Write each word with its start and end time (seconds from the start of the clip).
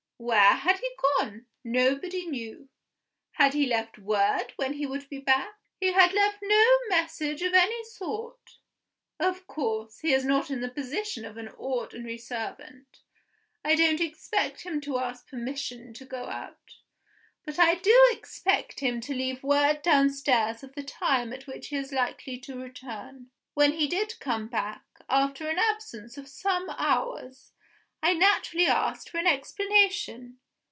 Where 0.23 0.51
had 0.53 0.77
he 0.77 0.89
gone? 1.19 1.47
Nobody 1.63 2.27
knew. 2.27 2.69
Had 3.31 3.55
he 3.55 3.65
left 3.65 3.97
word 3.97 4.53
when 4.55 4.73
he 4.73 4.85
would 4.85 5.09
be 5.09 5.17
back? 5.17 5.55
He 5.79 5.93
had 5.93 6.13
left 6.13 6.37
no 6.43 6.77
message 6.89 7.41
of 7.41 7.55
any 7.55 7.83
sort. 7.85 8.57
Of 9.19 9.47
course, 9.47 10.01
he 10.01 10.13
is 10.13 10.23
not 10.23 10.51
in 10.51 10.61
the 10.61 10.69
position 10.69 11.25
of 11.25 11.37
an 11.37 11.47
ordinary 11.47 12.19
servant. 12.19 12.99
I 13.65 13.73
don't 13.73 13.99
expect 13.99 14.61
him 14.61 14.79
to 14.81 14.99
ask 14.99 15.27
permission 15.27 15.91
to 15.95 16.05
go 16.05 16.25
out. 16.25 16.75
But 17.43 17.57
I 17.57 17.73
do 17.73 18.09
expect 18.11 18.79
him 18.79 19.01
to 19.01 19.15
leave 19.15 19.41
word 19.41 19.81
downstairs 19.81 20.61
of 20.61 20.75
the 20.75 20.83
time 20.83 21.33
at 21.33 21.47
which 21.47 21.69
he 21.69 21.77
is 21.77 21.91
likely 21.91 22.37
to 22.41 22.55
return. 22.59 23.31
When 23.55 23.71
he 23.73 23.87
did 23.87 24.19
come 24.19 24.49
back, 24.49 24.83
after 25.09 25.49
an 25.49 25.57
absence 25.57 26.15
of 26.15 26.27
some 26.27 26.69
hours, 26.69 27.53
I 28.03 28.15
naturally 28.15 28.65
asked 28.65 29.11
for 29.11 29.19
an 29.19 29.27
explanation. 29.27 30.39